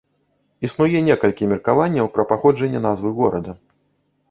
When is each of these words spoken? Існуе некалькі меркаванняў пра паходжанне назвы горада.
Існуе 0.67 1.01
некалькі 1.09 1.49
меркаванняў 1.51 2.09
пра 2.17 2.27
паходжанне 2.33 2.83
назвы 2.89 3.15
горада. 3.21 3.59